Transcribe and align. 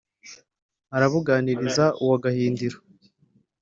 arabúganiriza 0.95 1.85
uwa 2.03 2.17
gahindiro 2.23 2.77